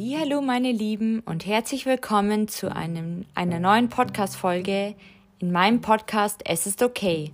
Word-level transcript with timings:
Hallo 0.00 0.40
meine 0.40 0.70
Lieben 0.70 1.24
und 1.26 1.44
herzlich 1.44 1.84
willkommen 1.84 2.46
zu 2.46 2.72
einem, 2.72 3.24
einer 3.34 3.58
neuen 3.58 3.88
Podcast-Folge 3.88 4.94
in 5.40 5.50
meinem 5.50 5.80
Podcast 5.80 6.42
Es 6.44 6.68
ist 6.68 6.84
okay 6.84 7.32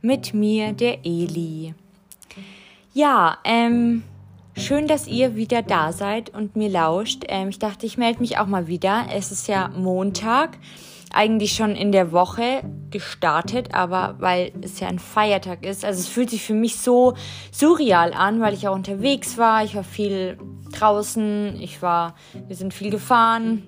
mit 0.00 0.32
mir, 0.32 0.72
der 0.72 1.04
Eli. 1.04 1.74
Ja, 2.94 3.36
ähm, 3.44 4.02
schön, 4.56 4.86
dass 4.86 5.06
ihr 5.06 5.36
wieder 5.36 5.60
da 5.60 5.92
seid 5.92 6.30
und 6.30 6.56
mir 6.56 6.70
lauscht. 6.70 7.24
Ähm, 7.28 7.50
ich 7.50 7.58
dachte, 7.58 7.84
ich 7.84 7.98
melde 7.98 8.20
mich 8.20 8.38
auch 8.38 8.46
mal 8.46 8.66
wieder. 8.66 9.08
Es 9.12 9.30
ist 9.30 9.46
ja 9.46 9.68
Montag 9.68 10.56
eigentlich 11.12 11.52
schon 11.52 11.76
in 11.76 11.92
der 11.92 12.12
Woche 12.12 12.62
gestartet, 12.90 13.74
aber 13.74 14.16
weil 14.20 14.52
es 14.62 14.80
ja 14.80 14.88
ein 14.88 14.98
Feiertag 14.98 15.66
ist, 15.66 15.84
also 15.84 16.00
es 16.00 16.08
fühlt 16.08 16.30
sich 16.30 16.42
für 16.42 16.54
mich 16.54 16.76
so 16.76 17.12
surreal 17.52 18.14
an, 18.14 18.40
weil 18.40 18.54
ich 18.54 18.68
auch 18.68 18.74
unterwegs 18.74 19.36
war, 19.36 19.64
ich 19.64 19.74
war 19.74 19.84
viel 19.84 20.38
draußen, 20.80 21.56
ich 21.60 21.82
war, 21.82 22.14
wir 22.46 22.56
sind 22.56 22.74
viel 22.74 22.90
gefahren, 22.90 23.62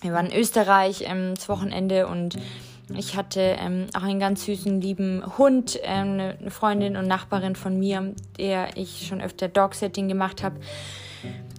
wir 0.00 0.12
waren 0.12 0.26
in 0.26 0.38
Österreich 0.38 1.04
ähm, 1.06 1.34
das 1.34 1.48
Wochenende 1.48 2.06
und 2.06 2.36
ich 2.94 3.16
hatte 3.16 3.40
ähm, 3.40 3.86
auch 3.96 4.02
einen 4.02 4.20
ganz 4.20 4.44
süßen, 4.44 4.80
lieben 4.80 5.22
Hund, 5.38 5.78
ähm, 5.82 6.36
eine, 6.40 6.50
Freundin 6.50 6.96
und 6.96 7.06
Nachbarin 7.06 7.56
von 7.56 7.78
mir, 7.78 8.14
der 8.38 8.76
ich 8.76 9.06
schon 9.06 9.20
öfter 9.20 9.48
Dog-Setting 9.48 10.08
gemacht 10.08 10.42
habe. 10.42 10.60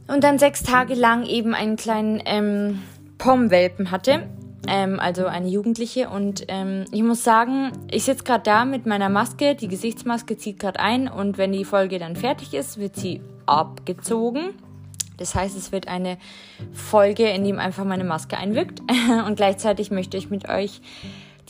Und 0.08 0.24
dann 0.24 0.38
sechs 0.38 0.64
Tage 0.64 0.94
lang 0.94 1.26
eben 1.26 1.56
einen 1.56 1.78
kleinen 1.78 2.22
ähm, 2.26 2.82
Pom-Welpen 3.18 3.90
hatte 3.90 4.28
ähm, 4.68 5.00
also 5.00 5.26
eine 5.26 5.48
Jugendliche. 5.48 6.10
Und 6.10 6.46
ähm, 6.48 6.86
ich 6.92 7.04
muss 7.04 7.24
sagen, 7.24 7.72
ich 7.92 8.04
sitze 8.04 8.24
gerade 8.24 8.44
da 8.44 8.66
mit 8.66 8.86
meiner 8.86 9.10
Maske, 9.10 9.56
die 9.56 9.68
Gesichtsmaske 9.68 10.38
zieht 10.38 10.60
gerade 10.60 10.80
ein 10.80 11.08
und 11.08 11.38
wenn 11.38 11.52
die 11.52 11.66
Folge 11.66 12.00
dann 12.00 12.16
fertig 12.16 12.54
ist, 12.54 12.78
wird 12.80 12.96
sie 12.96 13.22
abgezogen. 13.46 14.54
Das 15.18 15.36
heißt, 15.36 15.56
es 15.56 15.72
wird 15.72 15.88
eine 15.88 16.18
Folge, 16.74 17.30
in 17.30 17.44
dem 17.44 17.60
einfach 17.60 17.86
meine 17.86 18.04
Maske 18.04 18.38
einwirkt. 18.38 18.82
Und 19.28 19.36
gleichzeitig 19.36 19.92
möchte 19.92 20.18
ich 20.18 20.30
mit 20.30 20.50
euch 20.50 20.82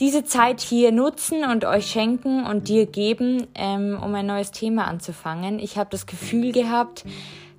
diese 0.00 0.24
Zeit 0.24 0.60
hier 0.60 0.90
nutzen 0.90 1.44
und 1.44 1.64
euch 1.64 1.86
schenken 1.86 2.44
und 2.44 2.66
dir 2.66 2.86
geben, 2.86 3.46
ähm, 3.54 3.96
um 4.02 4.12
ein 4.16 4.26
neues 4.26 4.50
Thema 4.50 4.88
anzufangen. 4.88 5.60
Ich 5.60 5.78
habe 5.78 5.88
das 5.90 6.06
Gefühl 6.06 6.50
gehabt, 6.50 7.04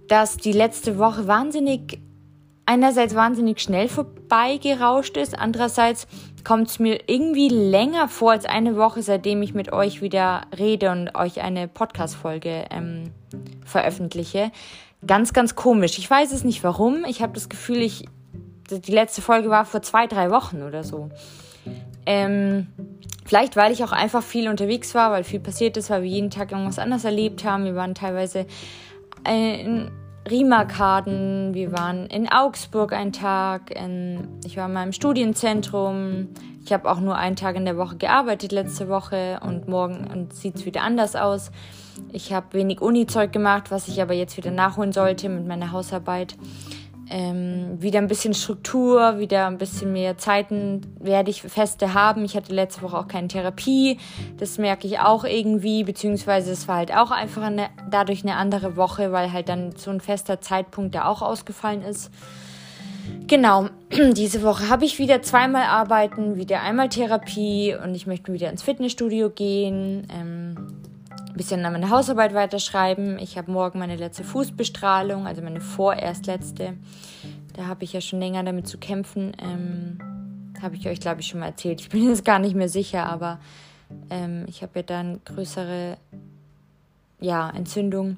dass 0.10 0.36
die 0.36 0.52
letzte 0.52 0.98
Woche 0.98 1.28
wahnsinnig 1.28 2.00
einerseits 2.66 3.16
wahnsinnig 3.16 3.62
schnell 3.62 3.88
vorbeigerauscht 3.88 5.18
ist, 5.18 5.38
andererseits 5.38 6.08
kommt 6.46 6.70
es 6.70 6.80
mir 6.80 7.10
irgendwie 7.10 7.50
länger 7.50 8.08
vor 8.08 8.32
als 8.32 8.46
eine 8.46 8.78
Woche, 8.78 9.02
seitdem 9.02 9.42
ich 9.42 9.54
mit 9.54 9.74
euch 9.74 10.02
wieder 10.02 10.44
rede 10.58 10.92
und 10.92 11.14
euch 11.16 11.42
eine 11.42 11.68
Podcast-Folge 11.68 12.66
ähm, 12.70 13.12
veröffentliche. 13.66 14.52
Ganz, 15.06 15.34
ganz 15.34 15.56
komisch. 15.56 15.98
Ich 15.98 16.10
weiß 16.10 16.32
es 16.32 16.44
nicht 16.44 16.64
warum. 16.64 17.04
Ich 17.06 17.22
habe 17.22 17.34
das 17.34 17.50
Gefühl, 17.50 17.82
ich 17.82 18.06
die 18.70 18.92
letzte 18.92 19.22
Folge 19.22 19.50
war 19.50 19.66
vor 19.66 19.82
zwei, 19.82 20.08
drei 20.08 20.32
Wochen 20.32 20.64
oder 20.64 20.84
so. 20.84 21.10
Ähm, 22.06 22.68
vielleicht, 23.26 23.56
weil 23.56 23.72
ich 23.72 23.84
auch 23.84 23.92
einfach 23.92 24.24
viel 24.24 24.50
unterwegs 24.50 24.96
war, 24.96 25.12
weil 25.12 25.24
viel 25.24 25.40
passiert 25.40 25.78
ist, 25.78 25.90
weil 25.90 26.04
wir 26.04 26.10
jeden 26.10 26.30
Tag 26.30 26.52
irgendwas 26.52 26.80
anderes 26.80 27.06
erlebt 27.06 27.44
haben. 27.44 27.66
Wir 27.66 27.76
waren 27.76 27.94
teilweise 27.96 28.46
in 29.28 29.92
Riemarkaden, 30.30 31.54
wir 31.54 31.72
waren 31.72 32.08
in 32.08 32.28
Augsburg 32.32 32.94
einen 32.94 33.14
Tag, 33.14 33.70
in, 33.70 34.28
ich 34.44 34.58
war 34.58 34.66
in 34.66 34.74
meinem 34.74 34.92
Studienzentrum. 34.92 36.30
Ich 36.64 36.74
habe 36.74 36.90
auch 36.90 37.00
nur 37.00 37.16
einen 37.16 37.36
Tag 37.36 37.56
in 37.56 37.66
der 37.66 37.78
Woche 37.78 37.98
gearbeitet 37.98 38.52
letzte 38.52 38.90
Woche 38.90 39.40
und 39.46 39.68
morgen 39.68 40.30
sieht 40.32 40.56
es 40.56 40.66
wieder 40.66 40.82
anders 40.82 41.16
aus. 41.16 41.52
Ich 42.12 42.34
habe 42.34 42.54
wenig 42.54 42.82
Uni-Zeug 42.82 43.32
gemacht, 43.32 43.70
was 43.70 43.88
ich 43.88 44.02
aber 44.02 44.16
jetzt 44.16 44.36
wieder 44.36 44.50
nachholen 44.50 44.92
sollte 44.92 45.30
mit 45.30 45.48
meiner 45.48 45.72
Hausarbeit 45.72 46.36
ähm, 47.10 47.82
wieder 47.82 48.00
ein 48.00 48.08
bisschen 48.08 48.34
Struktur, 48.34 49.20
wieder 49.20 49.48
ein 49.48 49.58
bisschen 49.58 49.94
mehr 49.94 50.18
Zeiten 50.18 50.82
werde 51.00 51.30
ich 51.30 51.42
feste 51.42 51.94
haben. 51.94 52.26
Ich 52.26 52.36
hatte 52.36 52.54
letzte 52.54 52.82
Woche 52.82 52.98
auch 52.98 53.08
keine 53.08 53.28
Therapie. 53.28 54.00
Das 54.38 54.58
merke 54.58 54.88
ich 54.88 55.00
auch 55.00 55.24
irgendwie, 55.24 55.84
beziehungsweise 55.84 56.52
es 56.52 56.68
war 56.68 56.78
halt 56.78 56.96
auch 56.96 57.12
einfach 57.12 57.44
eine, 57.44 57.70
dadurch 57.90 58.24
eine 58.24 58.36
andere 58.36 58.76
Woche, 58.76 59.12
weil 59.12 59.32
halt 59.32 59.50
dann 59.50 59.76
so 59.76 59.92
ein 59.92 60.02
fester 60.02 60.42
Zeitpunkt 60.42 60.96
da 60.96 61.06
auch 61.06 61.22
ausgefallen 61.22 61.82
ist. 61.82 62.12
Genau, 63.28 63.70
diese 64.14 64.44
Woche 64.44 64.70
habe 64.70 64.86
ich 64.86 65.00
wieder 65.00 65.22
zweimal 65.22 65.64
arbeiten, 65.64 66.38
wieder 66.38 66.62
einmal 66.62 66.90
Therapie 66.90 67.76
und 67.76 67.96
ich 67.96 68.08
möchte 68.08 68.34
wieder 68.34 68.50
ins 68.50 68.64
Fitnessstudio 68.64 69.30
gehen. 69.30 70.08
Ähm, 70.12 70.75
ein 71.36 71.38
bisschen 71.38 71.66
an 71.66 71.74
meiner 71.74 71.90
Hausarbeit 71.90 72.34
weiterschreiben. 72.34 73.20
Ich 73.20 73.38
habe 73.38 73.52
morgen 73.52 73.78
meine 73.78 73.98
letzte 73.98 74.24
Fußbestrahlung, 74.24 75.28
also 75.28 75.42
meine 75.42 75.60
vorerst 75.60 76.28
letzte. 76.28 76.78
Da 77.54 77.66
habe 77.66 77.84
ich 77.84 77.92
ja 77.92 78.00
schon 78.00 78.22
länger 78.22 78.42
damit 78.44 78.70
zu 78.70 78.78
kämpfen. 78.78 79.34
Ähm, 79.42 80.00
habe 80.62 80.78
ich 80.78 80.88
euch, 80.88 81.02
glaube 81.02 81.20
ich, 81.20 81.28
schon 81.28 81.42
mal 81.42 81.48
erzählt. 81.48 81.82
Ich 81.82 81.90
bin 81.90 82.08
jetzt 82.08 82.24
gar 82.24 82.40
nicht 82.40 82.56
mehr 82.56 82.70
sicher, 82.70 83.06
aber 83.06 83.40
ähm, 84.10 84.46
ich 84.48 84.62
habe 84.62 84.80
ja 84.80 84.84
dann 84.84 85.20
größere 85.26 85.98
ja, 87.20 87.50
Entzündung. 87.50 88.16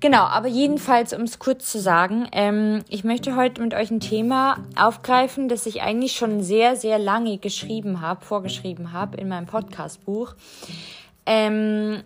Genau, 0.00 0.22
aber 0.22 0.48
jedenfalls, 0.48 1.12
um 1.12 1.22
es 1.22 1.38
kurz 1.38 1.70
zu 1.70 1.78
sagen, 1.78 2.26
ähm, 2.32 2.82
ich 2.88 3.04
möchte 3.04 3.36
heute 3.36 3.62
mit 3.62 3.72
euch 3.72 3.92
ein 3.92 4.00
Thema 4.00 4.64
aufgreifen, 4.76 5.48
das 5.48 5.64
ich 5.66 5.82
eigentlich 5.82 6.16
schon 6.16 6.42
sehr, 6.42 6.74
sehr 6.74 6.98
lange 6.98 7.38
geschrieben 7.38 8.00
habe, 8.00 8.24
vorgeschrieben 8.24 8.92
habe 8.92 9.16
in 9.16 9.28
meinem 9.28 9.46
Podcastbuch. 9.46 10.34
Ähm, 11.24 12.02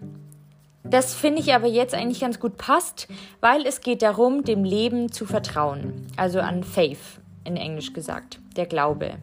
das 0.84 1.14
finde 1.14 1.40
ich 1.40 1.54
aber 1.54 1.68
jetzt 1.68 1.94
eigentlich 1.94 2.20
ganz 2.20 2.40
gut 2.40 2.56
passt, 2.56 3.08
weil 3.40 3.66
es 3.66 3.80
geht 3.80 4.02
darum, 4.02 4.44
dem 4.44 4.64
Leben 4.64 5.12
zu 5.12 5.26
vertrauen. 5.26 6.06
Also 6.16 6.40
an 6.40 6.64
Faith 6.64 7.20
in 7.44 7.56
Englisch 7.56 7.92
gesagt, 7.92 8.40
der 8.56 8.66
Glaube, 8.66 9.14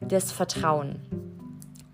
das 0.00 0.32
Vertrauen. 0.32 1.00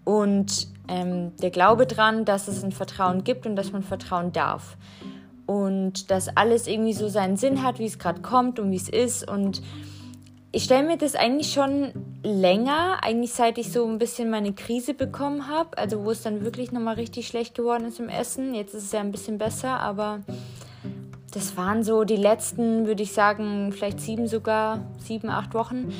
Und 0.05 0.69
ähm, 0.89 1.35
der 1.39 1.51
Glaube 1.51 1.87
dran, 1.87 2.25
dass 2.25 2.47
es 2.47 2.63
ein 2.63 2.73
Vertrauen 2.73 3.25
gibt 3.25 3.47
und 3.47 3.57
dass 3.57 3.73
man 3.73 3.83
vertrauen 3.83 4.33
darf. 4.33 4.77
Und 5.47 6.11
dass 6.11 6.37
alles 6.37 6.67
irgendwie 6.67 6.93
so 6.93 7.09
seinen 7.09 7.37
Sinn 7.37 7.63
hat, 7.63 7.79
wie 7.79 7.87
es 7.87 7.99
gerade 7.99 8.21
kommt 8.21 8.59
und 8.59 8.71
wie 8.71 8.77
es 8.77 8.89
ist. 8.89 9.29
Und 9.29 9.63
ich 10.53 10.65
stelle 10.65 10.87
mir 10.87 10.99
das 10.99 11.15
eigentlich 11.15 11.53
schon 11.53 11.93
länger, 12.27 12.99
eigentlich 13.03 13.33
seit 13.33 13.57
ich 13.57 13.73
so 13.73 13.87
ein 13.87 13.99
bisschen 13.99 14.29
meine 14.31 14.53
Krise 14.53 14.95
bekommen 14.95 15.49
habe, 15.49 15.79
also 15.79 16.05
wo 16.05 16.11
es 16.11 16.23
dann 16.23 16.45
wirklich 16.45 16.73
nochmal 16.73 16.97
richtig 16.97 17.29
schlecht 17.29 17.55
geworden 17.55 17.87
ist 17.87 18.01
im 18.01 18.09
Essen. 18.09 18.55
Jetzt 18.55 18.75
ist 18.75 18.85
es 18.85 18.93
ja 18.93 19.01
ein 19.01 19.13
bisschen 19.13 19.39
besser, 19.39 19.81
aber 19.81 20.21
das 21.33 21.57
waren 21.57 21.85
so 21.85 22.05
die 22.05 22.17
letzten, 22.17 22.87
würde 22.87 23.03
ich 23.03 23.13
sagen, 23.13 23.73
vielleicht 23.73 24.01
sieben 24.01 24.27
sogar, 24.27 24.81
sieben, 24.99 25.29
acht 25.29 25.55
Wochen. 25.55 25.93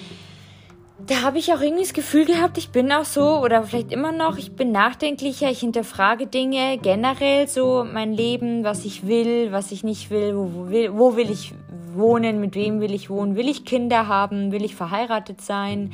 Da 1.07 1.23
habe 1.23 1.39
ich 1.39 1.53
auch 1.53 1.61
irgendwie 1.61 1.83
das 1.83 1.93
Gefühl 1.93 2.25
gehabt, 2.25 2.57
ich 2.57 2.71
bin 2.71 2.91
auch 2.91 3.05
so, 3.05 3.41
oder 3.41 3.63
vielleicht 3.63 3.93
immer 3.93 4.13
noch, 4.13 4.39
ich 4.39 4.57
bin 4.57 4.73
nachdenklicher, 4.73 5.51
ich 5.51 5.61
hinterfrage 5.61 6.27
Dinge 6.27 6.79
generell, 6.79 7.49
so 7.49 7.85
mein 7.85 8.15
Leben, 8.15 8.65
was 8.65 8.87
ich 8.87 9.07
will, 9.07 9.53
was 9.53 9.73
ich 9.73 9.85
nicht 9.85 10.11
will, 10.11 10.35
wo, 10.35 10.51
wo, 10.55 10.71
will, 10.71 10.95
wo 10.95 11.17
will 11.17 11.31
ich 11.31 11.53
wohnen, 11.97 12.41
mit 12.41 12.55
wem 12.55 12.81
will 12.81 12.93
ich 12.93 13.11
wohnen, 13.11 13.37
will 13.37 13.49
ich 13.49 13.65
Kinder 13.65 14.09
haben, 14.09 14.53
will 14.53 14.65
ich 14.65 14.75
verheiratet 14.75 15.41
sein, 15.41 15.93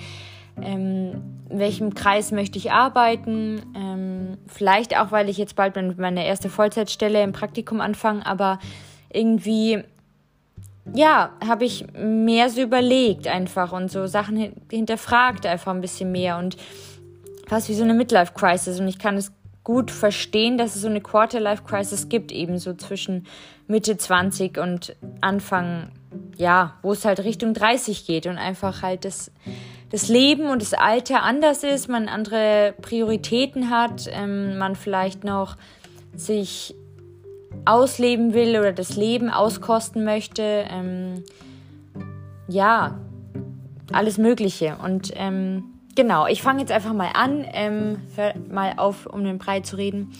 ähm, 0.61 1.41
in 1.49 1.59
welchem 1.59 1.95
Kreis 1.95 2.33
möchte 2.33 2.59
ich 2.59 2.73
arbeiten, 2.73 3.63
ähm, 3.75 4.39
vielleicht 4.47 4.99
auch, 4.99 5.11
weil 5.11 5.29
ich 5.29 5.39
jetzt 5.39 5.57
bald 5.57 5.77
meine 5.99 6.27
erste 6.27 6.49
Vollzeitstelle 6.49 7.23
im 7.23 7.33
Praktikum 7.33 7.81
anfange, 7.81 8.25
aber 8.27 8.59
irgendwie, 9.11 9.83
ja, 10.95 11.31
habe 11.47 11.65
ich 11.65 11.87
mehr 11.95 12.51
so 12.51 12.61
überlegt 12.61 13.29
einfach 13.29 13.73
und 13.73 13.91
so 13.91 14.07
Sachen 14.07 14.53
hinterfragt 14.71 15.47
einfach 15.47 15.73
ein 15.73 15.81
bisschen 15.81 16.13
mehr 16.13 16.39
und 16.39 16.57
fast 17.47 17.69
wie 17.69 17.75
so 17.75 17.85
eine 17.85 17.95
Midlife-Crisis 17.95 18.81
und 18.81 18.89
ich 18.89 18.99
kann 18.99 19.17
es 19.17 19.33
gut 19.65 19.91
verstehen, 19.91 20.59
dass 20.59 20.75
es 20.75 20.83
so 20.83 20.89
eine 20.89 21.01
Quarter-Life-Crisis 21.01 22.09
gibt, 22.09 22.33
eben 22.33 22.59
so 22.59 22.75
zwischen 22.75 23.27
Mitte 23.69 23.97
20 23.97 24.59
und 24.59 24.97
Anfang, 25.21 25.93
ja, 26.37 26.79
wo 26.83 26.93
es 26.93 27.05
halt 27.05 27.21
Richtung 27.21 27.55
30 27.55 28.07
geht 28.07 28.27
und 28.27 28.39
einfach 28.39 28.83
halt 28.83 29.05
das, 29.05 29.31
das 29.91 30.09
Leben 30.09 30.49
und 30.49 30.63
das 30.63 30.75
Alter 30.75 31.23
anders 31.23 31.63
ist, 31.63 31.89
man 31.89 32.09
andere 32.09 32.75
Prioritäten 32.83 33.71
hat, 33.71 34.09
ähm, 34.11 34.59
man 34.59 34.75
vielleicht 34.75 35.23
noch 35.23 35.57
sich 36.15 36.75
ausleben 37.65 38.35
will 38.35 38.59
oder 38.59 38.73
das 38.73 38.97
Leben 38.97 39.31
auskosten 39.31 40.05
möchte, 40.05 40.65
ähm, 40.69 41.23
ja, 42.49 42.99
alles 43.93 44.19
Mögliche. 44.19 44.77
Und 44.83 45.13
ähm, 45.15 45.72
genau, 45.95 46.27
ich 46.27 46.43
fange 46.43 46.61
jetzt 46.61 46.73
einfach 46.73 46.93
mal 46.93 47.11
an, 47.15 47.45
ähm, 47.53 47.99
mal 48.51 48.75
auf, 48.77 49.07
um 49.07 49.25
den 49.25 49.39
Brei 49.39 49.61
zu 49.61 49.77
reden. 49.77 50.13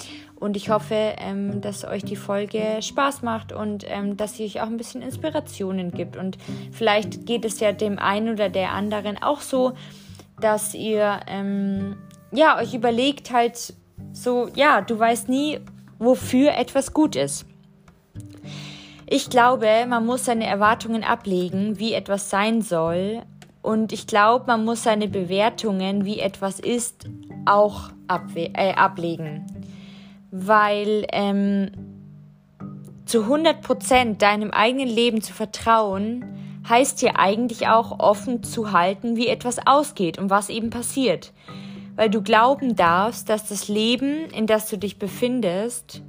Und 0.43 0.57
ich 0.57 0.71
hoffe, 0.71 1.15
ähm, 1.19 1.61
dass 1.61 1.85
euch 1.85 2.05
die 2.05 2.17
Folge 2.17 2.79
Spaß 2.81 3.23
macht 3.23 3.53
und 3.53 3.85
ähm, 3.87 4.17
dass 4.17 4.35
sie 4.35 4.45
euch 4.45 4.61
auch 4.61 4.67
ein 4.67 4.77
bisschen 4.77 5.01
Inspirationen 5.01 5.93
gibt. 5.93 6.17
Und 6.17 6.37
vielleicht 6.73 7.27
geht 7.27 7.45
es 7.45 7.61
ja 7.61 7.71
dem 7.71 8.01
einen 8.01 8.31
oder 8.31 8.49
der 8.49 8.73
anderen 8.73 9.23
auch 9.23 9.41
so, 9.41 9.75
dass 10.41 10.75
ihr 10.75 11.21
ähm, 11.29 11.97
ja 12.33 12.59
euch 12.59 12.75
überlegt 12.75 13.33
halt 13.33 13.75
so, 14.13 14.49
ja, 14.57 14.81
du 14.81 14.99
weißt 14.99 15.29
nie, 15.29 15.61
wofür 16.01 16.57
etwas 16.57 16.93
gut 16.93 17.15
ist. 17.15 17.47
Ich 19.07 19.31
glaube, 19.31 19.69
man 19.87 20.07
muss 20.07 20.25
seine 20.25 20.47
Erwartungen 20.47 21.05
ablegen, 21.05 21.79
wie 21.79 21.93
etwas 21.93 22.31
sein 22.31 22.63
soll. 22.63 23.23
Und 23.63 23.93
ich 23.93 24.09
glaube, 24.09 24.47
man 24.49 24.65
muss 24.65 24.83
seine 24.83 25.09
Bewertungen, 25.09 26.05
wie 26.05 26.19
etwas 26.19 26.59
ist, 26.59 27.07
auch 27.47 27.91
äh, 28.35 28.75
ablegen. 28.75 29.47
Weil 30.33 31.07
ähm, 31.13 31.71
zu 33.07 33.25
100% 33.25 34.19
deinem 34.19 34.51
eigenen 34.51 34.89
Leben 34.89 35.23
zu 35.23 35.33
vertrauen, 35.33 36.25
heißt 36.69 37.03
ja 37.03 37.13
eigentlich 37.17 37.69
auch 37.69 37.99
offen 37.99 38.43
zu 38.43 38.73
halten, 38.73 39.17
wie 39.17 39.29
etwas 39.29 39.59
ausgeht 39.67 40.19
und 40.19 40.31
was 40.31 40.49
eben 40.49 40.71
passiert. 40.71 41.33
Weil 41.97 42.11
du 42.11 42.23
glauben 42.23 42.77
darfst, 42.77 43.29
dass 43.29 43.49
das 43.49 43.69
Leben, 43.69 44.31
in 44.31 44.47
das 44.47 44.69
du 44.69 44.79
dich 44.79 44.99
befindest, 44.99 46.03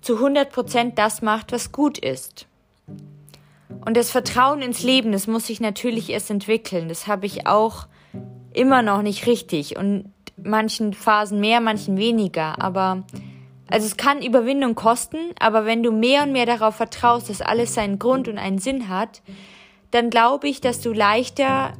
zu 0.00 0.18
100% 0.18 0.94
das 0.94 1.22
macht, 1.22 1.52
was 1.52 1.72
gut 1.72 1.98
ist. 1.98 2.46
Und 3.84 3.96
das 3.96 4.10
Vertrauen 4.10 4.62
ins 4.62 4.82
Leben, 4.82 5.12
das 5.12 5.26
muss 5.26 5.46
sich 5.46 5.60
natürlich 5.60 6.10
erst 6.10 6.30
entwickeln. 6.30 6.88
Das 6.88 7.06
habe 7.06 7.26
ich 7.26 7.46
auch 7.46 7.86
immer 8.52 8.82
noch 8.82 9.02
nicht 9.02 9.26
richtig 9.26 9.76
und 9.76 10.12
manchen 10.36 10.94
Phasen 10.94 11.40
mehr, 11.40 11.60
manchen 11.60 11.96
weniger. 11.96 12.60
Aber 12.62 13.04
also 13.68 13.86
es 13.86 13.96
kann 13.96 14.22
Überwindung 14.22 14.74
kosten, 14.74 15.18
aber 15.38 15.64
wenn 15.64 15.82
du 15.82 15.90
mehr 15.90 16.22
und 16.22 16.32
mehr 16.32 16.46
darauf 16.46 16.76
vertraust, 16.76 17.30
dass 17.30 17.40
alles 17.40 17.74
seinen 17.74 17.98
Grund 17.98 18.28
und 18.28 18.38
einen 18.38 18.58
Sinn 18.58 18.88
hat, 18.88 19.22
dann 19.90 20.10
glaube 20.10 20.48
ich, 20.48 20.60
dass 20.60 20.80
du 20.80 20.92
leichter, 20.92 21.72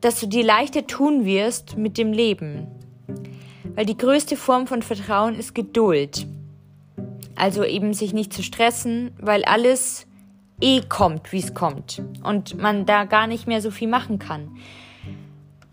dass 0.00 0.20
du 0.20 0.26
dir 0.26 0.44
leichter 0.44 0.86
tun 0.86 1.24
wirst 1.24 1.76
mit 1.76 1.98
dem 1.98 2.12
Leben. 2.12 2.66
Weil 3.74 3.86
die 3.86 3.96
größte 3.96 4.36
Form 4.36 4.66
von 4.66 4.82
Vertrauen 4.82 5.34
ist 5.34 5.54
Geduld. 5.54 6.26
Also 7.34 7.62
eben 7.62 7.92
sich 7.92 8.14
nicht 8.14 8.32
zu 8.32 8.42
stressen, 8.42 9.12
weil 9.20 9.44
alles 9.44 10.05
eh 10.60 10.80
kommt, 10.82 11.32
wie 11.32 11.40
es 11.40 11.54
kommt. 11.54 12.02
Und 12.22 12.56
man 12.56 12.86
da 12.86 13.04
gar 13.04 13.26
nicht 13.26 13.46
mehr 13.46 13.60
so 13.60 13.70
viel 13.70 13.88
machen 13.88 14.18
kann. 14.18 14.56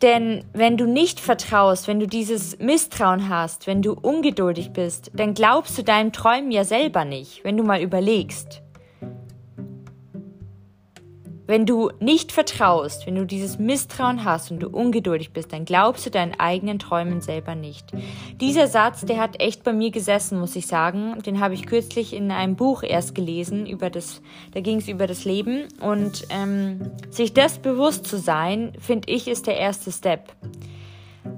Denn 0.02 0.44
wenn 0.52 0.76
du 0.76 0.86
nicht 0.86 1.22
vertraust, 1.22 1.88
wenn 1.88 2.00
du 2.00 2.08
dieses 2.08 2.60
Misstrauen 2.60 3.30
hast, 3.30 3.68
wenn 3.68 3.82
du 3.82 3.94
ungeduldig 3.94 4.72
bist, 4.72 5.12
dann 5.14 5.34
glaubst 5.34 5.78
du 5.78 5.84
deinem 5.84 6.12
Träumen 6.12 6.52
ja 6.52 6.66
selber 6.66 7.06
nicht, 7.06 7.46
wenn 7.46 7.56
du 7.56 7.64
mal 7.64 7.82
überlegst. 7.82 8.63
Wenn 11.46 11.66
du 11.66 11.92
nicht 12.00 12.32
vertraust, 12.32 13.06
wenn 13.06 13.16
du 13.16 13.26
dieses 13.26 13.60
Misstrauen 13.60 14.24
hast 14.24 14.50
und 14.50 14.60
du 14.62 14.70
ungeduldig 14.70 15.32
bist, 15.32 15.52
dann 15.52 15.66
glaubst 15.66 16.06
du 16.06 16.10
deinen 16.10 16.40
eigenen 16.40 16.80
Träumen 16.80 17.20
selber 17.20 17.54
nicht. 17.54 17.92
Dieser 18.40 18.68
Satz, 18.68 19.02
der 19.02 19.20
hat 19.20 19.42
echt 19.42 19.64
bei 19.64 19.74
mir 19.74 19.92
gesessen, 19.92 20.40
muss 20.40 20.56
ich 20.56 20.68
sagen. 20.68 21.22
Den 21.26 21.42
habe 21.42 21.54
ich 21.54 21.66
kürzlich 21.66 22.14
in 22.14 22.32
einem 22.32 22.56
Buch 22.56 22.82
erst 22.84 23.14
gelesen, 23.14 23.66
über 23.66 23.90
das, 23.90 24.22
da 24.54 24.62
ging 24.62 24.78
es 24.78 24.88
über 24.88 25.06
das 25.06 25.26
Leben. 25.26 25.68
Und 25.82 26.26
ähm, 26.30 26.92
sich 27.10 27.34
das 27.34 27.60
bewusst 27.60 28.08
zu 28.08 28.18
sein, 28.18 28.72
finde 28.80 29.12
ich, 29.12 29.28
ist 29.28 29.46
der 29.46 29.58
erste 29.58 29.92
Step. 29.92 30.34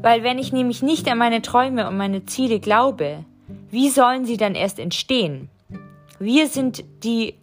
Weil 0.02 0.22
wenn 0.22 0.38
ich 0.38 0.54
nämlich 0.54 0.84
nicht 0.84 1.10
an 1.10 1.18
meine 1.18 1.42
Träume 1.42 1.88
und 1.88 1.98
meine 1.98 2.26
Ziele 2.26 2.60
glaube, 2.60 3.26
wie 3.72 3.90
sollen 3.90 4.26
sie 4.26 4.38
dann 4.38 4.54
erst 4.54 4.78
entstehen? 4.78 5.50
Wir 6.20 6.48
sind 6.48 6.84
die 7.04 7.36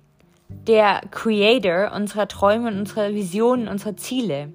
der 0.67 1.01
Creator 1.11 1.93
unserer 1.95 2.29
Träume 2.29 2.69
und 2.69 2.79
unserer 2.79 3.15
Visionen, 3.15 3.69
unserer 3.69 3.97
Ziele. 3.97 4.53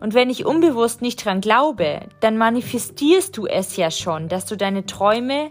Und 0.00 0.12
wenn 0.12 0.28
ich 0.28 0.44
unbewusst 0.44 1.00
nicht 1.00 1.24
dran 1.24 1.40
glaube, 1.40 2.00
dann 2.20 2.36
manifestierst 2.36 3.36
du 3.36 3.46
es 3.46 3.76
ja 3.76 3.90
schon, 3.90 4.28
dass 4.28 4.44
du 4.44 4.56
deine 4.56 4.84
Träume 4.84 5.50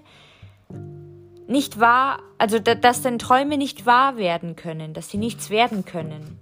nicht 1.48 1.80
wahr, 1.80 2.20
also 2.38 2.60
dass 2.60 3.02
deine 3.02 3.18
Träume 3.18 3.58
nicht 3.58 3.86
wahr 3.86 4.18
werden 4.18 4.56
können, 4.56 4.94
dass 4.94 5.10
sie 5.10 5.18
nichts 5.18 5.50
werden 5.50 5.86
können. 5.86 6.40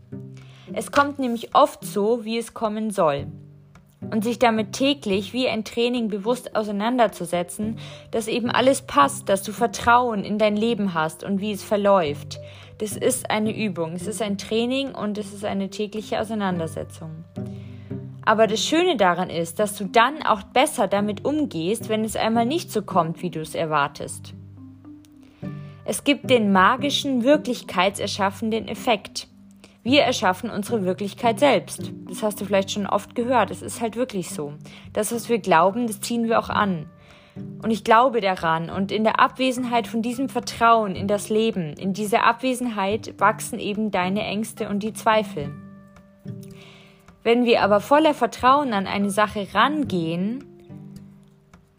Es 0.73 0.91
kommt 0.91 1.19
nämlich 1.19 1.56
oft 1.56 1.83
so, 1.85 2.23
wie 2.23 2.38
es 2.38 2.53
kommen 2.53 2.91
soll. 2.91 3.27
Und 4.09 4.23
sich 4.23 4.39
damit 4.39 4.73
täglich 4.73 5.31
wie 5.31 5.47
ein 5.47 5.63
Training 5.63 6.07
bewusst 6.07 6.56
auseinanderzusetzen, 6.56 7.77
dass 8.09 8.27
eben 8.27 8.50
alles 8.50 8.81
passt, 8.81 9.29
dass 9.29 9.44
du 9.44 9.51
Vertrauen 9.51 10.23
in 10.23 10.38
dein 10.39 10.56
Leben 10.56 10.94
hast 10.94 11.23
und 11.23 11.39
wie 11.39 11.51
es 11.51 11.63
verläuft, 11.63 12.39
das 12.81 12.98
ist 12.98 13.30
eine 13.30 13.56
Übung, 13.56 13.94
es 13.94 14.07
ist 14.07 14.24
ein 14.24 14.39
Training 14.39 14.95
und 14.95 15.19
es 15.19 15.33
ist 15.33 15.45
eine 15.45 15.69
tägliche 15.69 16.19
Auseinandersetzung. 16.19 17.24
Aber 18.25 18.48
das 18.48 18.66
Schöne 18.66 18.98
daran 18.98 19.30
ist, 19.30 19.60
dass 19.60 19.75
du 19.75 19.86
dann 19.86 20.24
auch 20.24 20.42
besser 20.42 20.88
damit 20.88 21.24
umgehst, 21.24 21.89
wenn 21.89 22.04
es 22.04 22.16
einmal 22.16 22.48
nicht 22.48 22.72
so 22.72 22.81
kommt, 22.81 23.22
wie 23.22 23.30
du 23.30 23.39
es 23.39 23.54
erwartest. 23.54 24.33
Es 25.86 26.04
gibt 26.04 26.31
den 26.31 26.51
magischen, 26.51 27.24
wirklichkeitserschaffenden 27.24 28.68
Effekt. 28.68 29.28
Wir 29.83 30.01
erschaffen 30.01 30.50
unsere 30.50 30.83
Wirklichkeit 30.83 31.39
selbst. 31.39 31.92
Das 32.10 32.24
hast 32.24 32.42
du 32.42 32.45
vielleicht 32.45 32.72
schon 32.72 32.88
oft 32.88 33.13
gehört. 33.13 33.51
Es 33.51 33.62
ist 33.62 33.80
halt 33.80 33.95
wirklich 33.95 34.30
so. 34.30 34.54
Das, 34.92 35.13
was 35.13 35.30
wir 35.30 35.38
glauben, 35.38 35.86
das 35.86 36.01
ziehen 36.01 36.28
wir 36.28 36.39
auch 36.39 36.50
an. 36.50 36.88
Und 37.36 37.72
ich 37.72 37.83
glaube 37.83 38.22
daran. 38.22 38.69
Und 38.69 38.92
in 38.92 39.04
der 39.04 39.19
Abwesenheit 39.19 39.88
von 39.88 40.01
diesem 40.01 40.30
Vertrauen 40.30 40.95
in 40.95 41.07
das 41.07 41.30
Leben, 41.30 41.74
in 41.74 41.94
dieser 41.94 42.25
Abwesenheit 42.25 43.13
wachsen 43.19 43.60
eben 43.60 43.92
deine 43.92 44.24
Ängste 44.24 44.68
und 44.68 44.83
die 44.83 44.94
Zweifel. 44.94 45.51
Wenn 47.24 47.45
wir 47.45 47.62
aber 47.62 47.80
voller 47.80 48.13
Vertrauen 48.13 48.74
an 48.74 48.88
eine 48.88 49.12
Sache 49.12 49.48
rangehen, 49.54 50.44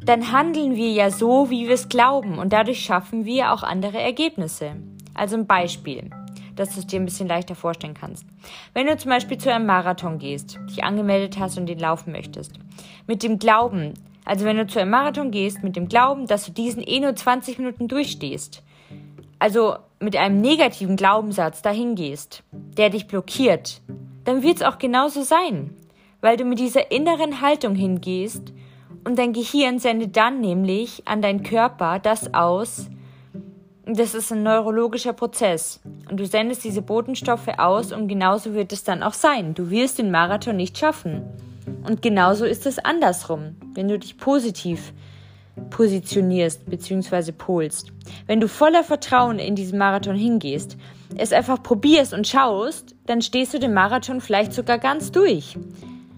dann 0.04 0.32
handeln 0.32 0.76
wir 0.76 0.90
ja 0.90 1.10
so, 1.10 1.50
wie 1.50 1.66
wir 1.66 1.74
es 1.74 1.88
glauben 1.88 2.38
und 2.38 2.52
dadurch 2.52 2.80
schaffen 2.84 3.24
wir 3.24 3.52
auch 3.52 3.62
andere 3.62 4.00
Ergebnisse. 4.00 4.76
Also 5.14 5.36
ein 5.36 5.46
Beispiel, 5.46 6.10
dass 6.56 6.74
du 6.74 6.80
es 6.80 6.86
dir 6.86 7.00
ein 7.00 7.04
bisschen 7.04 7.28
leichter 7.28 7.54
vorstellen 7.54 7.94
kannst. 7.94 8.24
Wenn 8.72 8.86
du 8.86 8.96
zum 8.96 9.10
Beispiel 9.10 9.38
zu 9.38 9.52
einem 9.52 9.66
Marathon 9.66 10.18
gehst, 10.18 10.58
dich 10.68 10.82
angemeldet 10.82 11.38
hast 11.38 11.58
und 11.58 11.66
den 11.66 11.78
laufen 11.78 12.12
möchtest, 12.12 12.58
mit 13.06 13.22
dem 13.22 13.38
Glauben, 13.38 13.94
also 14.24 14.44
wenn 14.44 14.56
du 14.56 14.66
zu 14.66 14.80
einem 14.80 14.90
Marathon 14.90 15.30
gehst 15.30 15.62
mit 15.62 15.76
dem 15.76 15.88
Glauben, 15.88 16.26
dass 16.26 16.46
du 16.46 16.52
diesen 16.52 16.82
eh 16.82 17.00
nur 17.00 17.14
20 17.14 17.58
Minuten 17.58 17.88
durchstehst, 17.88 18.62
also 19.38 19.76
mit 19.98 20.16
einem 20.16 20.40
negativen 20.40 20.96
Glaubenssatz 20.96 21.62
dahin 21.62 21.94
gehst, 21.94 22.42
der 22.52 22.90
dich 22.90 23.06
blockiert, 23.06 23.80
dann 24.24 24.42
wird 24.42 24.56
es 24.56 24.62
auch 24.62 24.78
genauso 24.78 25.22
sein, 25.22 25.76
weil 26.20 26.36
du 26.36 26.44
mit 26.44 26.58
dieser 26.58 26.90
inneren 26.92 27.40
Haltung 27.40 27.74
hingehst 27.74 28.52
und 29.04 29.18
dein 29.18 29.32
Gehirn 29.32 29.78
sendet 29.78 30.16
dann 30.16 30.40
nämlich 30.40 31.02
an 31.06 31.22
deinen 31.22 31.42
Körper 31.42 31.98
das 31.98 32.32
aus, 32.34 32.88
das 33.84 34.14
ist 34.14 34.32
ein 34.32 34.44
neurologischer 34.44 35.12
Prozess. 35.12 35.80
Und 36.08 36.20
du 36.20 36.26
sendest 36.26 36.62
diese 36.62 36.82
Botenstoffe 36.82 37.48
aus 37.58 37.90
und 37.90 38.06
genauso 38.06 38.54
wird 38.54 38.72
es 38.72 38.84
dann 38.84 39.02
auch 39.02 39.12
sein. 39.12 39.54
Du 39.54 39.70
wirst 39.70 39.98
den 39.98 40.12
Marathon 40.12 40.56
nicht 40.56 40.78
schaffen. 40.78 41.24
Und 41.84 42.02
genauso 42.02 42.44
ist 42.44 42.66
es 42.66 42.78
andersrum, 42.78 43.56
wenn 43.74 43.88
du 43.88 43.98
dich 43.98 44.16
positiv 44.16 44.92
positionierst 45.70 46.68
bzw. 46.68 47.32
polst. 47.32 47.92
Wenn 48.26 48.40
du 48.40 48.48
voller 48.48 48.84
Vertrauen 48.84 49.38
in 49.38 49.54
diesen 49.54 49.78
Marathon 49.78 50.16
hingehst, 50.16 50.76
es 51.16 51.32
einfach 51.32 51.62
probierst 51.62 52.14
und 52.14 52.26
schaust, 52.26 52.94
dann 53.06 53.20
stehst 53.20 53.52
du 53.52 53.58
den 53.58 53.74
Marathon 53.74 54.20
vielleicht 54.20 54.54
sogar 54.54 54.78
ganz 54.78 55.12
durch, 55.12 55.58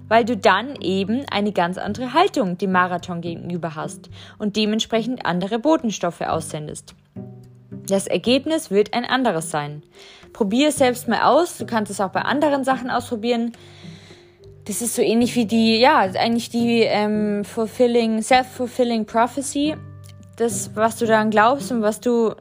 weil 0.08 0.24
du 0.24 0.36
dann 0.36 0.76
eben 0.80 1.24
eine 1.30 1.52
ganz 1.52 1.78
andere 1.78 2.12
Haltung 2.12 2.58
dem 2.58 2.70
Marathon 2.72 3.20
gegenüber 3.20 3.74
hast 3.74 4.08
und 4.38 4.56
dementsprechend 4.56 5.26
andere 5.26 5.58
Botenstoffe 5.58 6.20
aussendest. 6.20 6.94
Das 7.88 8.06
Ergebnis 8.06 8.70
wird 8.70 8.94
ein 8.94 9.04
anderes 9.04 9.50
sein. 9.50 9.82
Probier 10.32 10.68
es 10.68 10.76
selbst 10.76 11.08
mal 11.08 11.22
aus, 11.22 11.58
du 11.58 11.66
kannst 11.66 11.90
es 11.90 12.00
auch 12.00 12.10
bei 12.10 12.22
anderen 12.22 12.64
Sachen 12.64 12.90
ausprobieren 12.90 13.52
das 14.66 14.80
ist 14.80 14.94
so 14.94 15.02
ähnlich 15.02 15.34
wie 15.34 15.46
die, 15.46 15.78
ja, 15.78 15.98
eigentlich 15.98 16.48
die 16.48 16.80
ähm, 16.82 17.44
fulfilling, 17.44 18.22
self-fulfilling 18.22 19.04
prophecy. 19.04 19.76
Das, 20.36 20.74
was 20.74 20.96
du 20.96 21.06
daran 21.06 21.30
glaubst 21.30 21.70
und 21.70 21.82
was 21.82 22.00
du 22.00 22.34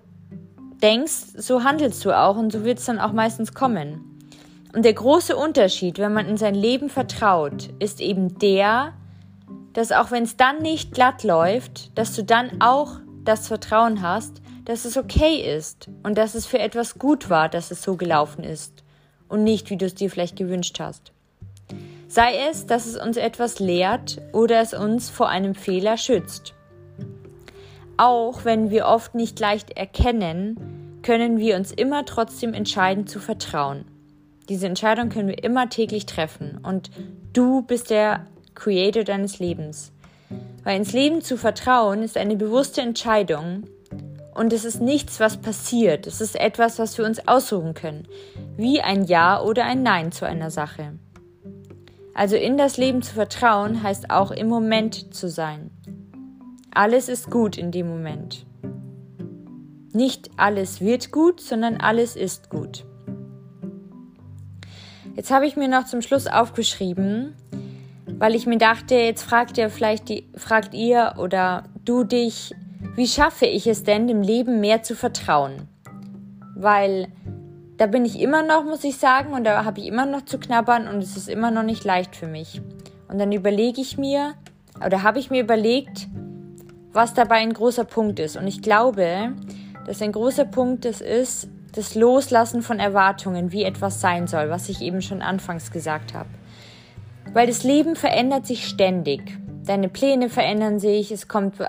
denkst, 0.81 1.13
so 1.37 1.63
handelst 1.63 2.03
du 2.05 2.11
auch 2.11 2.37
und 2.37 2.51
so 2.51 2.63
wird 2.63 2.79
es 2.79 2.85
dann 2.85 2.99
auch 2.99 3.11
meistens 3.11 3.53
kommen. 3.53 4.13
Und 4.73 4.85
der 4.85 4.93
große 4.93 5.35
Unterschied, 5.35 5.99
wenn 5.99 6.13
man 6.13 6.27
in 6.27 6.37
sein 6.37 6.55
Leben 6.55 6.89
vertraut, 6.89 7.69
ist 7.79 8.01
eben 8.01 8.39
der, 8.39 8.93
dass 9.73 9.91
auch 9.91 10.09
wenn 10.09 10.23
es 10.23 10.35
dann 10.37 10.61
nicht 10.61 10.93
glatt 10.93 11.23
läuft, 11.23 11.97
dass 11.97 12.15
du 12.15 12.23
dann 12.23 12.61
auch 12.61 12.99
das 13.23 13.47
Vertrauen 13.47 14.01
hast, 14.01 14.41
dass 14.65 14.85
es 14.85 14.97
okay 14.97 15.55
ist 15.55 15.89
und 16.03 16.17
dass 16.17 16.35
es 16.35 16.45
für 16.45 16.59
etwas 16.59 16.97
gut 16.97 17.29
war, 17.29 17.49
dass 17.49 17.69
es 17.69 17.83
so 17.83 17.95
gelaufen 17.95 18.43
ist 18.43 18.83
und 19.27 19.43
nicht, 19.43 19.69
wie 19.69 19.77
du 19.77 19.85
es 19.85 19.95
dir 19.95 20.09
vielleicht 20.09 20.37
gewünscht 20.37 20.79
hast. 20.79 21.12
Sei 22.13 22.48
es, 22.48 22.67
dass 22.67 22.86
es 22.86 22.96
uns 22.96 23.17
etwas 23.17 23.58
lehrt 23.58 24.22
oder 24.34 24.62
es 24.62 24.75
uns 24.75 25.10
vor 25.10 25.29
einem 25.29 25.55
Fehler 25.55 25.98
schützt. 25.98 26.53
Auch 27.98 28.46
wenn 28.46 28.70
wir 28.70 28.86
oft 28.86 29.15
nicht 29.15 29.39
leicht 29.39 29.75
erkennen, 29.75 31.00
können 31.01 31.39
wir 31.39 31.55
uns 31.55 31.72
immer 31.72 32.05
trotzdem 32.05 32.53
entscheiden 32.53 33.08
zu 33.08 33.20
vertrauen. 33.20 33.86
Diese 34.48 34.67
Entscheidung 34.67 35.10
können 35.10 35.27
wir 35.27 35.43
immer 35.43 35.70
täglich 35.70 36.05
treffen 36.05 36.60
und 36.62 36.91
du 37.34 37.63
bist 37.63 37.89
der 37.89 38.27
Creator 38.53 39.03
deines 39.03 39.39
Lebens. 39.39 39.91
Weil 40.63 40.77
ins 40.77 40.93
Leben 40.93 41.22
zu 41.22 41.36
vertrauen 41.36 42.03
ist 42.03 42.15
eine 42.15 42.36
bewusste 42.36 42.82
Entscheidung 42.82 43.63
und 44.36 44.53
es 44.53 44.65
ist 44.65 44.82
nichts, 44.82 45.20
was 45.20 45.38
passiert. 45.38 46.05
Es 46.05 46.22
ist 46.22 46.39
etwas, 46.39 46.77
was 46.77 46.96
wir 46.96 47.05
uns 47.05 47.27
aussuchen 47.27 47.74
können. 47.74 48.08
Wie 48.55 48.82
ein 48.82 49.05
Ja 49.05 49.41
oder 49.41 49.65
ein 49.65 49.82
Nein 49.82 50.12
zu 50.12 50.27
einer 50.27 50.51
Sache. 50.51 50.93
Also 52.13 52.36
in 52.36 52.58
das 52.58 52.77
Leben 52.77 53.01
zu 53.01 53.13
vertrauen 53.13 53.82
heißt 53.82 54.10
auch 54.10 54.32
im 54.32 54.48
Moment 54.48 55.13
zu 55.13 55.29
sein. 55.29 55.72
Alles 56.74 57.10
ist 57.10 57.29
gut 57.29 57.58
in 57.58 57.72
dem 57.72 57.88
Moment. 57.88 58.46
Nicht 59.93 60.32
alles 60.38 60.82
wird 60.82 61.12
gut, 61.12 61.39
sondern 61.39 61.77
alles 61.77 62.15
ist 62.15 62.50
gut. 62.50 62.86
Jetzt 65.15 65.29
habe 65.29 65.46
ich 65.46 65.55
mir 65.55 65.67
noch 65.67 65.86
zum 65.86 66.01
Schluss 66.01 66.25
aufgeschrieben, 66.25 67.36
weil 68.08 68.34
ich 68.34 68.48
mir 68.48 68.58
dachte, 68.58 68.96
jetzt 68.96 69.24
fragt 69.24 69.58
ihr 69.58 69.70
vielleicht 69.70 70.10
die, 70.10 70.27
fragt 70.36 70.74
ihr 70.74 71.15
oder 71.17 71.65
du 71.86 72.03
dich, 72.03 72.55
wie 72.96 73.08
schaffe 73.08 73.46
ich 73.46 73.67
es 73.67 73.84
denn, 73.84 74.08
dem 74.08 74.22
Leben 74.22 74.60
mehr 74.60 74.82
zu 74.82 74.96
vertrauen? 74.96 75.67
Weil 76.55 77.08
da 77.83 77.87
bin 77.87 78.05
ich 78.05 78.17
immer 78.21 78.43
noch, 78.43 78.63
muss 78.63 78.85
ich 78.85 78.95
sagen, 78.95 79.33
und 79.33 79.43
da 79.43 79.65
habe 79.65 79.81
ich 79.81 79.87
immer 79.87 80.05
noch 80.05 80.23
zu 80.23 80.39
knabbern 80.39 80.87
und 80.87 81.03
es 81.03 81.17
ist 81.17 81.27
immer 81.27 81.51
noch 81.51 81.63
nicht 81.63 81.83
leicht 81.83 82.15
für 82.15 82.27
mich. 82.27 82.61
Und 83.09 83.19
dann 83.19 83.33
überlege 83.33 83.81
ich 83.81 83.97
mir, 83.97 84.35
oder 84.85 85.03
habe 85.03 85.19
ich 85.19 85.29
mir 85.29 85.41
überlegt, 85.43 86.07
was 86.93 87.13
dabei 87.13 87.39
ein 87.39 87.51
großer 87.51 87.83
Punkt 87.83 88.21
ist. 88.21 88.37
Und 88.37 88.47
ich 88.47 88.61
glaube, 88.61 89.33
dass 89.85 90.01
ein 90.01 90.13
großer 90.13 90.45
Punkt 90.45 90.85
das 90.85 91.01
ist, 91.01 91.49
das 91.73 91.93
Loslassen 91.93 92.61
von 92.61 92.79
Erwartungen, 92.79 93.51
wie 93.51 93.65
etwas 93.65 93.99
sein 93.99 94.27
soll, 94.27 94.49
was 94.49 94.69
ich 94.69 94.81
eben 94.81 95.01
schon 95.01 95.21
anfangs 95.21 95.69
gesagt 95.69 96.13
habe. 96.13 96.29
Weil 97.33 97.47
das 97.47 97.65
Leben 97.65 97.97
verändert 97.97 98.47
sich 98.47 98.65
ständig. 98.65 99.37
Deine 99.65 99.89
Pläne 99.89 100.29
verändern 100.29 100.79
sich, 100.79 101.11
es 101.11 101.27
kommt 101.27 101.59
äh, 101.59 101.65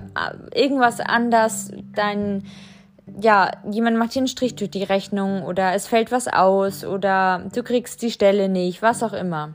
irgendwas 0.54 1.00
anders, 1.00 1.73
dein, 1.92 2.44
ja, 3.21 3.50
jemand 3.71 3.97
macht 3.97 4.14
dir 4.14 4.21
einen 4.21 4.28
Strich 4.28 4.54
durch 4.54 4.71
die 4.71 4.83
Rechnung 4.83 5.42
oder 5.42 5.75
es 5.75 5.87
fällt 5.87 6.11
was 6.12 6.28
aus 6.28 6.85
oder 6.85 7.44
du 7.54 7.62
kriegst 7.62 8.02
die 8.02 8.11
Stelle 8.11 8.49
nicht, 8.49 8.83
was 8.83 9.02
auch 9.02 9.12
immer. 9.12 9.54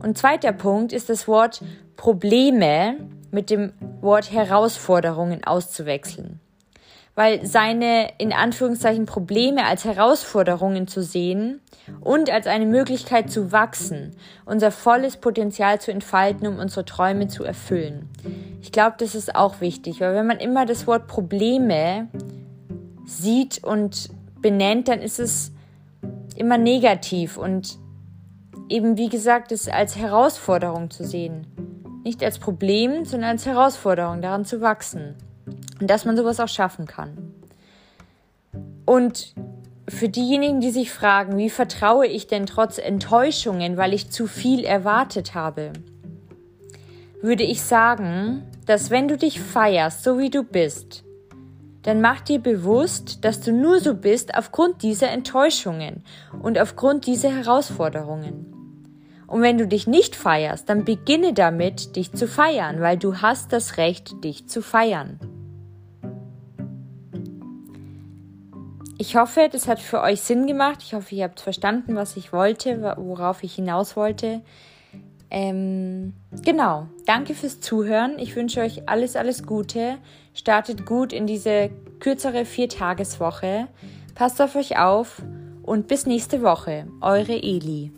Und 0.00 0.18
zweiter 0.18 0.52
Punkt 0.52 0.92
ist 0.92 1.08
das 1.08 1.26
Wort 1.26 1.62
Probleme 1.96 2.96
mit 3.30 3.50
dem 3.50 3.72
Wort 4.00 4.30
Herausforderungen 4.30 5.44
auszuwechseln 5.44 6.40
weil 7.18 7.44
seine 7.44 8.12
in 8.18 8.32
Anführungszeichen 8.32 9.04
Probleme 9.04 9.66
als 9.66 9.84
Herausforderungen 9.84 10.86
zu 10.86 11.02
sehen 11.02 11.60
und 12.00 12.30
als 12.30 12.46
eine 12.46 12.64
Möglichkeit 12.64 13.28
zu 13.28 13.50
wachsen, 13.50 14.14
unser 14.44 14.70
volles 14.70 15.16
Potenzial 15.16 15.80
zu 15.80 15.90
entfalten, 15.90 16.46
um 16.46 16.60
unsere 16.60 16.84
Träume 16.84 17.26
zu 17.26 17.42
erfüllen. 17.42 18.08
Ich 18.62 18.70
glaube, 18.70 18.94
das 19.00 19.16
ist 19.16 19.34
auch 19.34 19.60
wichtig, 19.60 20.00
weil 20.00 20.14
wenn 20.14 20.28
man 20.28 20.38
immer 20.38 20.64
das 20.64 20.86
Wort 20.86 21.08
Probleme 21.08 22.06
sieht 23.08 23.64
und 23.64 24.10
benennt, 24.40 24.88
dann 24.88 25.00
ist 25.00 25.18
es 25.18 25.50
immer 26.36 26.58
negativ 26.58 27.36
und 27.36 27.78
eben 28.68 28.96
wie 28.96 29.08
gesagt, 29.08 29.50
es 29.50 29.68
als 29.68 29.96
Herausforderung 29.96 30.90
zu 30.90 31.04
sehen. 31.04 31.46
Nicht 32.04 32.22
als 32.22 32.38
Problem, 32.38 33.04
sondern 33.04 33.30
als 33.30 33.46
Herausforderung, 33.46 34.22
daran 34.22 34.44
zu 34.44 34.60
wachsen. 34.60 35.14
Und 35.80 35.90
dass 35.90 36.04
man 36.04 36.16
sowas 36.16 36.38
auch 36.38 36.48
schaffen 36.48 36.86
kann. 36.86 37.34
Und 38.84 39.34
für 39.88 40.08
diejenigen, 40.08 40.60
die 40.60 40.70
sich 40.70 40.92
fragen, 40.92 41.38
wie 41.38 41.50
vertraue 41.50 42.06
ich 42.06 42.26
denn 42.26 42.46
trotz 42.46 42.78
Enttäuschungen, 42.78 43.76
weil 43.76 43.94
ich 43.94 44.10
zu 44.10 44.26
viel 44.26 44.64
erwartet 44.64 45.34
habe, 45.34 45.72
würde 47.22 47.42
ich 47.42 47.62
sagen, 47.62 48.42
dass 48.66 48.90
wenn 48.90 49.08
du 49.08 49.16
dich 49.16 49.40
feierst, 49.40 50.04
so 50.04 50.18
wie 50.18 50.30
du 50.30 50.44
bist, 50.44 51.04
dann 51.82 52.00
mach 52.00 52.20
dir 52.20 52.38
bewusst, 52.38 53.24
dass 53.24 53.40
du 53.40 53.52
nur 53.52 53.80
so 53.80 53.94
bist 53.94 54.34
aufgrund 54.34 54.82
dieser 54.82 55.10
Enttäuschungen 55.10 56.04
und 56.42 56.58
aufgrund 56.58 57.06
dieser 57.06 57.30
Herausforderungen. 57.30 58.54
Und 59.26 59.42
wenn 59.42 59.58
du 59.58 59.66
dich 59.66 59.86
nicht 59.86 60.16
feierst, 60.16 60.68
dann 60.68 60.84
beginne 60.84 61.34
damit, 61.34 61.96
dich 61.96 62.12
zu 62.12 62.26
feiern, 62.26 62.80
weil 62.80 62.96
du 62.96 63.16
hast 63.16 63.52
das 63.52 63.76
Recht, 63.76 64.24
dich 64.24 64.48
zu 64.48 64.62
feiern. 64.62 65.20
Ich 69.00 69.14
hoffe, 69.14 69.48
das 69.52 69.68
hat 69.68 69.78
für 69.78 70.00
euch 70.00 70.22
Sinn 70.22 70.46
gemacht. 70.46 70.78
Ich 70.82 70.94
hoffe, 70.94 71.14
ihr 71.14 71.24
habt 71.24 71.40
verstanden, 71.40 71.94
was 71.94 72.16
ich 72.16 72.32
wollte, 72.32 72.96
worauf 72.96 73.44
ich 73.44 73.54
hinaus 73.54 73.94
wollte. 73.96 74.40
Ähm, 75.30 76.14
genau. 76.44 76.86
Danke 77.06 77.34
fürs 77.34 77.60
Zuhören. 77.60 78.18
Ich 78.18 78.34
wünsche 78.36 78.60
euch 78.60 78.88
alles, 78.88 79.16
alles 79.16 79.44
Gute. 79.44 79.98
Startet 80.34 80.86
gut 80.86 81.12
in 81.12 81.26
diese 81.26 81.70
kürzere 82.00 82.44
Viertageswoche. 82.44 83.68
Passt 84.14 84.40
auf 84.40 84.56
euch 84.56 84.78
auf 84.78 85.22
und 85.62 85.88
bis 85.88 86.06
nächste 86.06 86.42
Woche. 86.42 86.86
Eure 87.00 87.34
Eli. 87.34 87.92